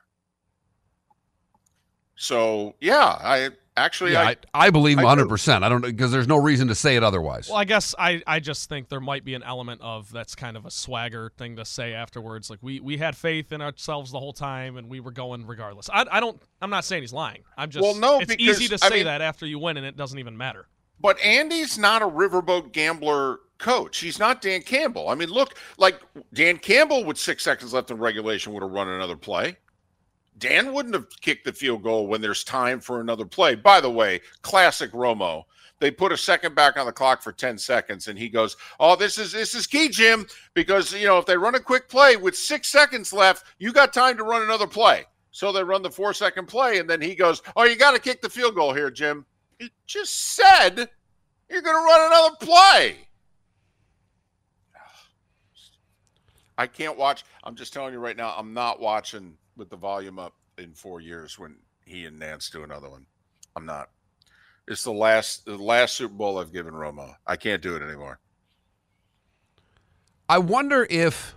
[2.16, 5.64] So yeah, I actually Yeah, I, I, I believe him 100%.
[5.64, 7.50] I don't because there's no reason to say it otherwise.
[7.50, 10.56] Well, I guess I, I just think there might be an element of that's kind
[10.58, 12.50] of a swagger thing to say afterwards.
[12.50, 15.90] Like we, we had faith in ourselves the whole time and we were going regardless.
[15.94, 17.44] I, I don't I'm not saying he's lying.
[17.58, 19.78] I'm just Well, no, it's because, easy to I say mean- that after you win
[19.78, 20.68] and it doesn't even matter.
[21.02, 24.00] But Andy's not a riverboat gambler coach.
[24.00, 25.10] He's not Dan Campbell.
[25.10, 26.00] I mean, look, like
[26.34, 29.58] Dan Campbell with six seconds left in regulation would have run another play.
[30.38, 33.56] Dan wouldn't have kicked the field goal when there's time for another play.
[33.56, 35.44] By the way, classic Romo.
[35.80, 38.96] They put a second back on the clock for 10 seconds and he goes, "Oh,
[38.96, 42.16] this is this is key, Jim, because you know, if they run a quick play
[42.16, 45.92] with 6 seconds left, you got time to run another play." So they run the
[45.92, 48.74] 4 second play and then he goes, "Oh, you got to kick the field goal
[48.74, 49.26] here, Jim."
[49.60, 50.90] He just said
[51.50, 53.08] you're going to run another play.
[56.58, 57.24] I can't watch.
[57.44, 61.02] I'm just telling you right now, I'm not watching with the volume up in four
[61.02, 63.06] years when he and Nantz do another one.
[63.56, 63.90] I'm not.
[64.68, 67.16] It's the last the last Super Bowl I've given Romo.
[67.28, 68.20] I can't do it anymore.
[70.28, 71.36] I wonder if,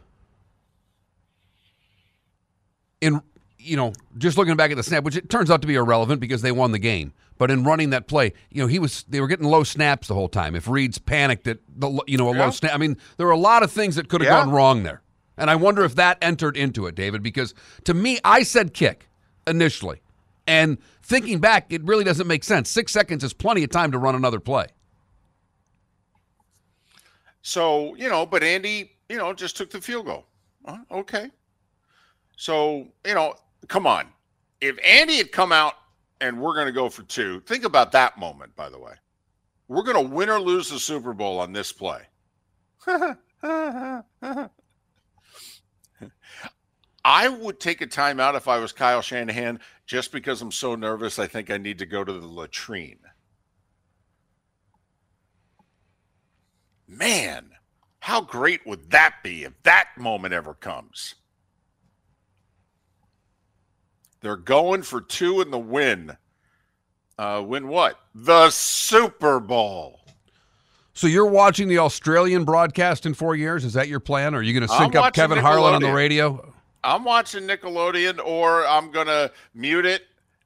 [3.01, 3.21] in
[3.59, 6.21] you know, just looking back at the snap, which it turns out to be irrelevant
[6.21, 7.13] because they won the game.
[7.37, 10.15] But in running that play, you know, he was they were getting low snaps the
[10.15, 10.57] whole time.
[10.57, 12.47] If Reed's panicked at the you know a Yeah.
[12.47, 14.43] low snap, I mean, there were a lot of things that could have Yeah.
[14.45, 15.03] gone wrong there.
[15.39, 19.09] And I wonder if that entered into it, David, because to me, I said kick
[19.47, 20.03] initially,
[20.47, 22.69] and thinking back, it really doesn't make sense.
[22.69, 24.67] Six seconds is plenty of time to run another play.
[27.43, 30.27] So you know, but Andy, you know, just took the field goal.
[30.91, 31.31] Okay.
[32.37, 33.35] So you know,
[33.69, 34.07] come on.
[34.61, 35.75] If Andy had come out
[36.21, 38.55] and we're going to go for two, think about that moment.
[38.57, 38.95] By the way,
[39.69, 42.03] we're going to win or lose the Super Bowl on this play.
[47.09, 51.19] I would take a timeout if I was Kyle Shanahan, just because I'm so nervous.
[51.19, 52.99] I think I need to go to the latrine.
[56.87, 57.53] Man,
[58.01, 61.15] how great would that be if that moment ever comes?
[64.21, 66.15] They're going for two in the win.
[67.17, 67.99] Uh, win what?
[68.15, 70.01] The Super Bowl.
[70.93, 73.65] So you're watching the Australian broadcast in four years?
[73.65, 74.35] Is that your plan?
[74.35, 76.55] Or are you going to I'm sync up Kevin Harlan on the radio?
[76.85, 80.03] I'm watching Nickelodeon, or I'm gonna mute it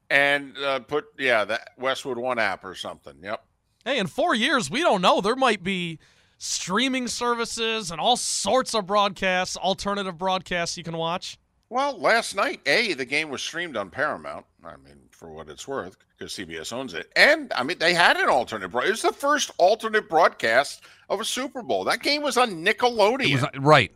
[0.09, 3.15] and uh, put yeah that Westwood One app or something.
[3.21, 3.43] Yep.
[3.85, 5.21] Hey, in four years, we don't know.
[5.21, 5.99] There might be
[6.37, 11.37] streaming services and all sorts of broadcasts, alternative broadcasts you can watch.
[11.69, 14.45] Well, last night, a the game was streamed on Paramount.
[14.63, 18.17] I mean, for what it's worth, because CBS owns it, and I mean they had
[18.17, 18.69] an alternate.
[18.69, 21.83] Bro- it was the first alternate broadcast of a Super Bowl.
[21.83, 23.33] That game was on Nickelodeon.
[23.33, 23.91] Was, right.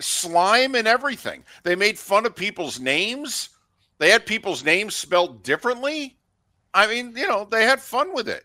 [0.00, 1.44] Slime and everything.
[1.62, 3.50] They made fun of people's names.
[3.98, 6.16] They had people's names spelled differently.
[6.72, 8.44] I mean, you know, they had fun with it.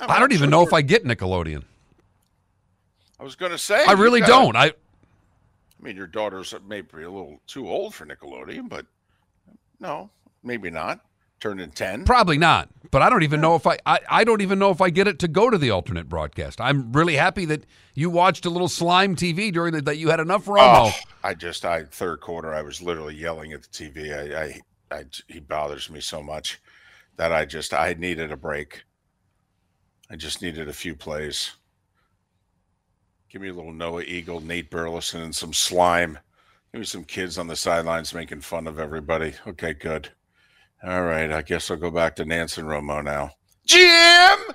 [0.00, 1.64] I'm I don't not even sure know if I get Nickelodeon.
[3.20, 3.84] I was going to say.
[3.84, 4.56] I really gotta- don't.
[4.56, 8.84] I I mean, your daughter's maybe a little too old for Nickelodeon, but
[9.78, 10.10] no,
[10.42, 11.04] maybe not.
[11.40, 12.04] Turning ten.
[12.04, 12.68] probably not.
[12.90, 15.06] But I don't even know if I, I I don't even know if I get
[15.06, 16.60] it to go to the alternate broadcast.
[16.60, 20.20] I'm really happy that you watched a little slime TV during the that you had
[20.20, 20.92] enough oh, Romo.
[20.92, 24.12] Oh, I just, I third quarter, I was literally yelling at the TV.
[24.12, 26.60] I, I, I, he bothers me so much
[27.16, 28.84] that I just, I needed a break.
[30.10, 31.52] I just needed a few plays.
[33.28, 36.18] Give me a little Noah Eagle, Nate Burleson, and some slime.
[36.72, 39.34] Give me some kids on the sidelines making fun of everybody.
[39.46, 40.10] Okay, good.
[40.82, 43.32] All right, I guess I'll go back to Nantz and Romo now.
[43.66, 44.54] Jim,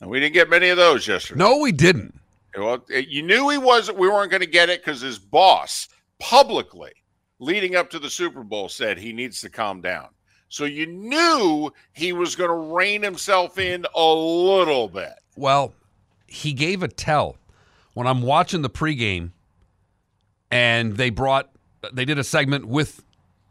[0.00, 1.38] and we didn't get many of those yesterday.
[1.38, 2.18] No, we didn't.
[2.56, 3.90] Well, eh, you knew he was.
[3.90, 5.88] We weren't going to get it because his boss
[6.20, 6.92] publicly,
[7.38, 10.08] leading up to the Super Bowl, said he needs to calm down.
[10.48, 15.14] So you knew he was going to rein himself in a little bit.
[15.36, 15.72] Well,
[16.26, 17.36] he gave a tell
[17.94, 19.30] when I'm watching the pregame,
[20.50, 21.48] and they brought
[21.94, 23.02] they did a segment with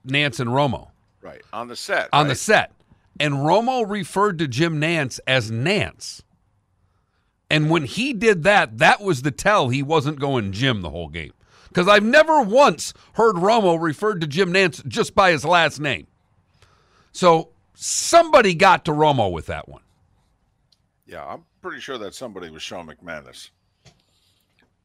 [0.05, 0.90] Nantz and Romo
[1.21, 2.09] Right on the set.
[2.11, 2.73] on the set,
[3.19, 6.23] and Romo referred to Jim Nantz as Nantz.
[7.49, 11.09] And when he did that, that was the tell he wasn't going Jim the whole
[11.09, 11.33] game.
[11.67, 16.07] Because I've never once heard Romo referred to Jim Nantz just by his last name.
[17.11, 19.81] So somebody got to Romo with that one.
[21.05, 23.49] Yeah, I'm pretty sure that somebody was Sean McManus.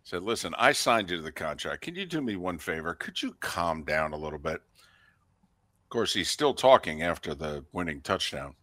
[0.03, 1.83] Said, "Listen, I signed you to the contract.
[1.83, 2.94] Can you do me one favor?
[2.94, 4.61] Could you calm down a little bit?"
[5.96, 8.54] Of course, he's still talking after the winning touchdown.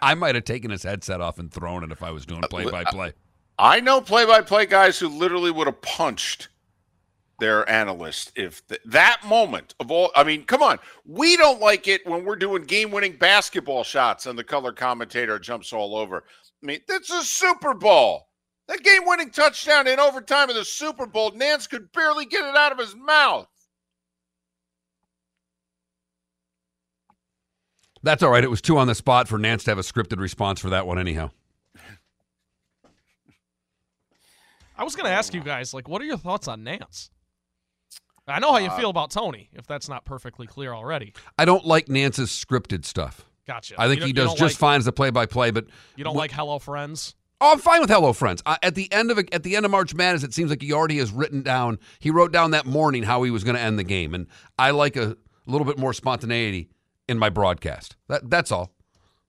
[0.00, 2.64] I might have taken his headset off and thrown it if I was doing play
[2.70, 3.12] by play.
[3.58, 6.48] I know play-by-play guys who literally would have punched
[7.38, 10.10] their analyst if th- that moment of all.
[10.16, 14.38] I mean, come on, we don't like it when we're doing game-winning basketball shots and
[14.38, 16.24] the color commentator jumps all over.
[16.62, 18.28] I mean, that's a Super Bowl.
[18.68, 22.72] That game-winning touchdown in overtime of the Super Bowl, Nantz could barely get it out
[22.72, 23.46] of his mouth.
[28.02, 28.42] That's all right.
[28.44, 30.86] It was two on the spot for Nantz to have a scripted response for that
[30.86, 31.30] one, anyhow.
[34.78, 37.10] I was going to ask you guys, like, what are your thoughts on Nantz?
[38.28, 41.14] I know how you Uh, feel about Tony, if that's not perfectly clear already.
[41.38, 43.24] I don't like Nantz's scripted stuff.
[43.46, 43.76] Gotcha.
[43.78, 46.14] I think he does just like, fine as a play by play, but You don't
[46.14, 47.14] wh- like Hello Friends?
[47.40, 48.42] Oh, I'm fine with Hello Friends.
[48.46, 50.62] I, at the end of it, at the end of March Madness, it seems like
[50.62, 51.78] he already has written down.
[51.98, 54.26] He wrote down that morning how he was going to end the game, and
[54.58, 56.70] I like a little bit more spontaneity
[57.08, 57.96] in my broadcast.
[58.08, 58.72] That that's all.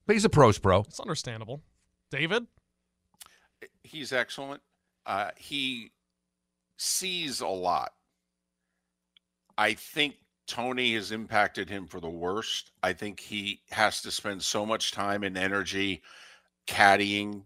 [0.05, 0.81] But he's a pros pro.
[0.81, 1.61] It's understandable.
[2.09, 2.47] David?
[3.83, 4.61] He's excellent.
[5.05, 5.91] Uh, he
[6.77, 7.91] sees a lot.
[9.57, 10.15] I think
[10.47, 12.71] Tony has impacted him for the worst.
[12.81, 16.03] I think he has to spend so much time and energy
[16.67, 17.43] caddying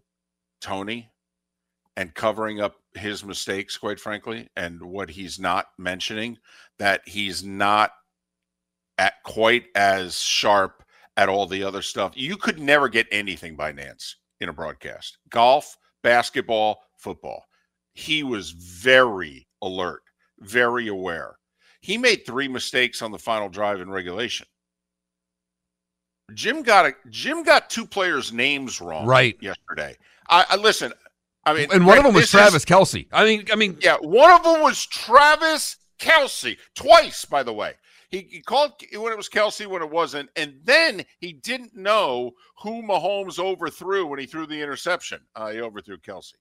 [0.62, 1.10] Tony
[1.96, 6.38] and covering up his mistakes, quite frankly, and what he's not mentioning,
[6.78, 7.92] that he's not
[8.98, 10.82] at quite as sharp
[11.18, 12.12] at all the other stuff.
[12.14, 15.18] You could never get anything by Nantz in a broadcast.
[15.28, 17.44] Golf, basketball, football.
[17.92, 20.02] He was very alert,
[20.40, 21.36] very aware.
[21.82, 24.46] He made three mistakes on the final drive in regulation.
[26.34, 29.36] Jim got a Jim got two players' names wrong Right.
[29.42, 29.96] yesterday.
[30.28, 30.92] I, I listen.
[31.44, 33.08] I mean, And one of them was this is- Travis Kelce.
[33.12, 37.74] I mean, I mean, yeah, one of them was Travis Kelce twice, by the way.
[38.10, 42.32] He, he called when it was Kelce, when it wasn't, and then he didn't know
[42.62, 45.20] who Mahomes overthrew when he threw the interception.
[45.34, 46.34] Uh, he overthrew Kelce.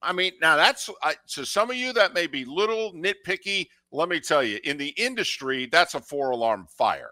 [0.00, 3.68] I mean, now that's I, to some of you that may be little nitpicky.
[3.92, 7.10] Let me tell you, in the industry, that's a four alarm fire.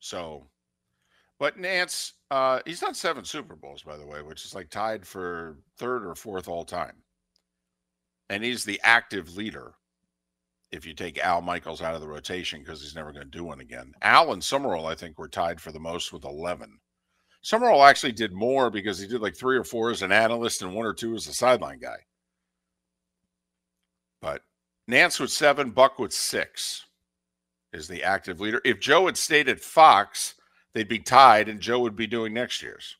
[0.00, 0.48] So,
[1.38, 5.06] but Nantz, uh, he's done seven Super Bowls, by the way, which is like tied
[5.06, 6.94] for third or fourth all time.
[8.28, 9.74] And he's the active leader
[10.72, 13.44] if you take Al Michaels out of the rotation because he's never going to do
[13.44, 13.92] one again.
[14.02, 16.78] Al and Summerall, I think, were tied for the most with 11.
[17.42, 20.74] Summerall actually did more because he did like three or four as an analyst and
[20.74, 21.98] one or two as a sideline guy.
[24.20, 24.42] But
[24.90, 26.86] Nantz with seven, Buck with six
[27.72, 28.60] is the active leader.
[28.64, 30.34] If Joe had stayed at Fox,
[30.76, 32.96] they'd be tied, and Joe would be doing next year's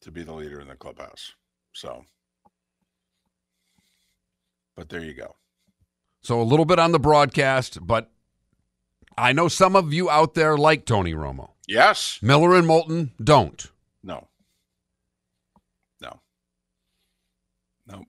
[0.00, 1.32] to be the leader in the clubhouse.
[1.72, 2.04] So,
[4.76, 5.36] but there you go.
[6.20, 8.10] so a little bit on the broadcast, but
[9.16, 11.50] I know some of you out there like Tony Romo.
[11.68, 12.18] Yes.
[12.20, 13.64] Miller and Moulton don't.
[14.02, 14.26] No.
[16.00, 16.20] No.
[17.86, 18.06] No.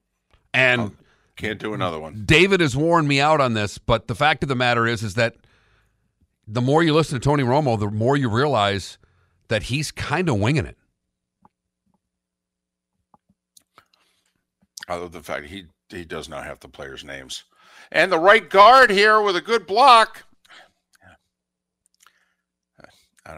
[0.52, 0.98] And.
[1.36, 2.24] Can't do another one.
[2.26, 5.14] David has worn me out on this, but the fact of the matter is, is
[5.16, 5.36] that
[6.48, 8.98] the more you listen to Tony Romo, the more you realize
[9.48, 10.78] that he's kind of winging it.
[14.88, 17.44] Other than the fact he he does not have the players' names.
[17.92, 20.24] And the right guard here with a good block.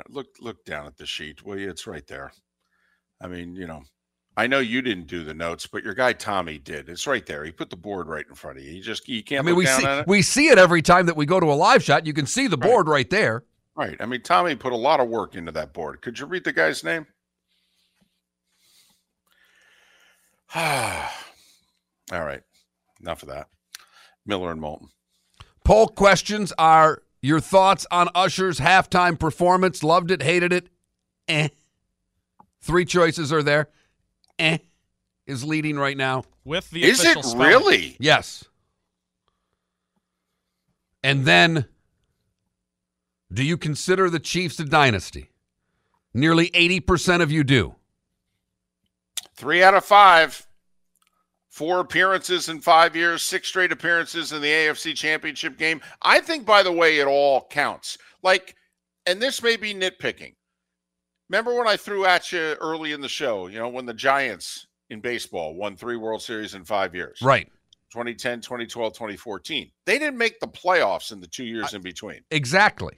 [0.09, 1.45] Look look down at the sheet.
[1.45, 2.31] Well, it's right there.
[3.21, 3.83] I mean, you know,
[4.37, 6.89] I know you didn't do the notes, but your guy Tommy did.
[6.89, 7.45] It's right there.
[7.45, 8.71] He put the board right in front of you.
[8.73, 10.07] You just you I can't mean, look we down see it.
[10.07, 12.05] we see it every time that we go to a live shot.
[12.05, 12.69] You can see the Right.
[12.69, 13.43] board right there.
[13.75, 13.95] Right.
[13.99, 16.01] I mean, Tommy put a lot of work into that board.
[16.01, 17.05] Could you read the guy's name?
[20.55, 21.09] All
[22.11, 22.41] right.
[23.01, 23.47] Enough of that.
[24.25, 24.89] Miller and Moulton.
[25.63, 29.83] Poll questions are your thoughts on Usher's halftime performance.
[29.83, 30.69] Loved it, hated it.
[31.27, 31.49] Eh.
[32.61, 33.69] Three choices are there.
[34.39, 34.57] Eh
[35.27, 36.23] is leading right now.
[36.43, 37.47] With the Is it spelling.
[37.47, 37.97] really?
[37.99, 38.45] Yes.
[41.03, 41.65] And then,
[43.31, 45.29] do you consider the Chiefs a dynasty?
[46.13, 47.75] Nearly 80% of you do.
[49.35, 50.47] Three out of five.
[51.49, 55.79] Four appearances in five years, six straight appearances in the AFC Championship game.
[56.01, 57.97] I think, by the way, it all counts.
[58.23, 58.55] Like,
[59.05, 60.35] and this may be nitpicking.
[61.29, 64.67] Remember when I threw at you early in the show, you know, when the Giants
[64.89, 67.19] in baseball won three World Series in five years?
[67.21, 67.51] Right.
[67.91, 69.71] 2010, 2012, 2014.
[69.85, 72.21] They didn't make the playoffs in the two years in between.
[72.29, 72.95] Exactly.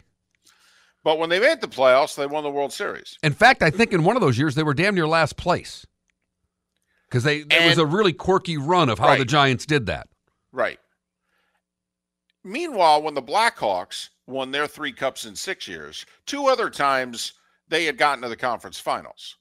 [1.04, 3.18] But when they made the playoffs, they won the World Series.
[3.24, 5.86] In fact, I think in one of those years they were damn near last place.
[7.08, 10.10] Because they it was a really quirky run of how the Giants did that.
[10.52, 10.80] Right.
[12.44, 16.06] Meanwhile, when the Blackhawks won their three cups in six years.
[16.26, 17.34] Two other times
[17.70, 19.38] they had gotten to the conference finals.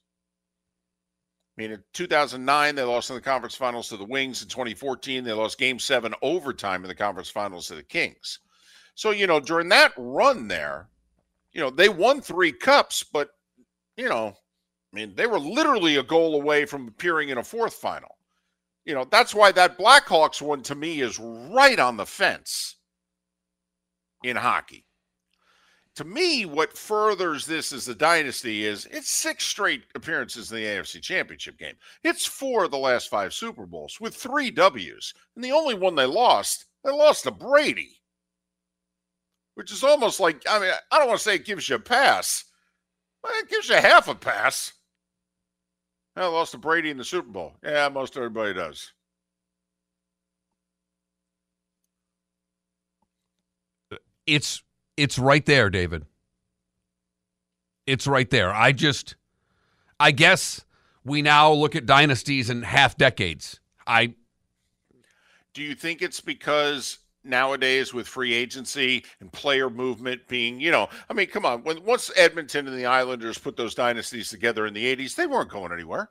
[1.57, 4.43] I mean, in 2009, they lost in the conference finals to the Wings.
[4.43, 8.39] In 2014, they lost game seven overtime in the conference finals to the Kings.
[8.93, 10.89] So, you know, during that run there,
[11.53, 13.29] you know, they won three cups, but,
[13.95, 14.35] you know,
[14.93, 18.17] I mean, they were literally a goal away from appearing in a fourth final.
[18.85, 22.75] You know, that's why that Blackhawks one to me is right on the fence
[24.23, 24.86] in hockey
[25.97, 30.63] to me, what furthers this as a dynasty is it's six straight appearances in the
[30.63, 31.73] AFC Championship game.
[32.03, 35.11] It's four of the last five Super Bowls with three W's.
[35.35, 37.99] And the only one they lost, they lost to Brady,
[39.55, 41.79] which is almost like, I mean, I don't want to say it gives you a
[41.79, 42.45] pass,
[43.23, 44.73] but it gives you half a pass.
[46.15, 47.53] I lost to Brady in the Super Bowl.
[47.63, 48.91] Yeah, most everybody does.
[54.27, 54.61] It's
[54.97, 56.05] it's right there, David.
[57.85, 58.53] It's right there.
[58.53, 59.15] I just,
[59.99, 60.65] I guess
[61.05, 63.61] we now look at dynasties in half decades.
[63.85, 64.15] I.
[65.53, 70.89] Do you think it's because nowadays with free agency and player movement being, you know,
[71.09, 74.73] I mean, come on, when once Edmonton and the Islanders put those dynasties together in
[74.73, 76.09] the 80s, they weren't going anywhere.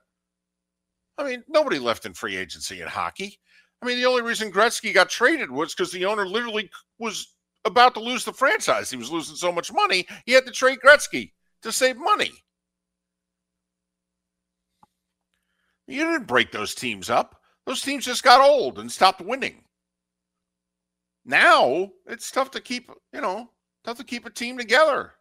[1.18, 3.39] I mean, nobody left in free agency in hockey.
[3.82, 7.36] I mean, the only reason Gretzky got traded was because the owner literally was
[7.67, 8.91] about to lose the franchise.
[8.91, 12.33] He was losing so much money, he had to trade Gretzky to save money.
[15.87, 17.41] You didn't break those teams up.
[17.64, 19.64] Those teams just got old and stopped winning.
[21.25, 23.51] Now it's tough to keep, you know,
[23.85, 25.12] tough to keep a team together.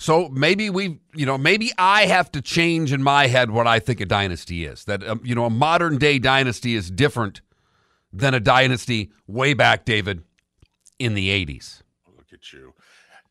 [0.00, 3.80] So maybe we, you know, maybe I have to change in my head what I
[3.80, 4.84] think a dynasty is.
[4.84, 7.40] That um, you know, a modern day dynasty is different
[8.12, 10.22] than a dynasty way back, David,
[10.98, 11.82] in the 80s.
[12.16, 12.74] Look at you.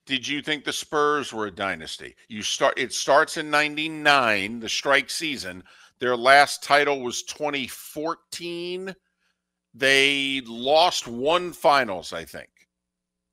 [0.05, 2.15] Did you think the Spurs were a dynasty?
[2.29, 5.63] You start it starts in 99, the strike season.
[5.99, 8.95] Their last title was 2014.
[9.73, 12.49] They lost one finals, I think.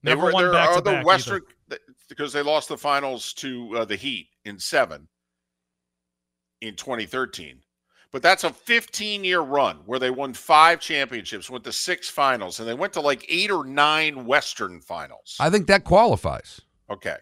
[0.03, 1.80] Never they were, won back to back Western either.
[2.09, 5.09] because they lost the finals to uh, the Heat in 7
[6.61, 7.61] in 2013.
[8.14, 12.60] But that's a 15 year run where they won five championships, went to six finals,
[12.60, 15.36] and they went to like eight or nine Western finals.
[15.40, 16.60] I think that qualifies.
[16.88, 17.16] Okay.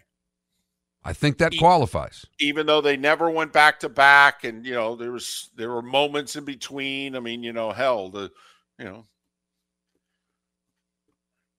[1.03, 2.27] I think that qualifies.
[2.41, 5.81] Even though they never went back to back, and you know there was there were
[5.81, 7.17] moments in between.
[7.17, 8.31] I mean, you know, hell, the
[8.79, 9.07] you know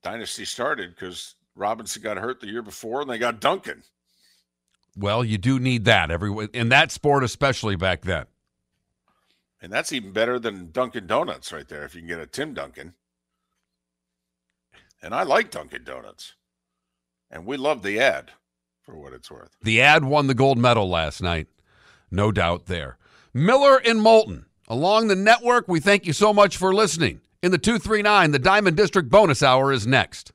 [0.03, 3.81] dynasty started because Robinson got hurt the year before, and they got Duncan.
[4.95, 8.27] Well, you do need that every in that sport, especially back then.
[9.63, 12.53] And that's even better than Dunkin' Donuts right there if you can get a Tim
[12.53, 12.95] Duncan.
[15.01, 16.33] And I like Dunkin' Donuts.
[17.31, 18.31] And we love the ad
[18.81, 19.55] for what it's worth.
[19.61, 21.47] The ad won the gold medal last night.
[22.11, 22.97] No doubt there.
[23.33, 24.47] Miller and Moulton.
[24.67, 27.21] Along the network, we thank you so much for listening.
[27.41, 30.33] In the 239, the Diamond District bonus hour is next.